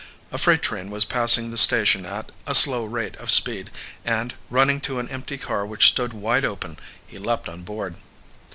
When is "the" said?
1.51-1.57